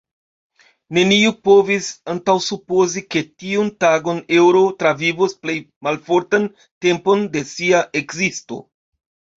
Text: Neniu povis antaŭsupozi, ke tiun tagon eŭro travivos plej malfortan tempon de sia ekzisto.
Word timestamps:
Neniu 0.97 1.31
povis 1.49 1.89
antaŭsupozi, 2.13 3.05
ke 3.17 3.23
tiun 3.45 3.71
tagon 3.87 4.25
eŭro 4.41 4.65
travivos 4.83 5.39
plej 5.45 5.59
malfortan 5.91 6.51
tempon 6.89 7.27
de 7.37 7.47
sia 7.55 7.89
ekzisto. 8.05 8.65